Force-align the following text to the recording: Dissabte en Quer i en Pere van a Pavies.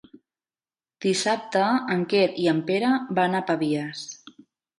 Dissabte 1.05 1.61
en 1.97 2.07
Quer 2.15 2.23
i 2.45 2.49
en 2.53 2.63
Pere 2.71 2.91
van 3.21 3.37
a 3.37 3.45
Pavies. 3.53 4.03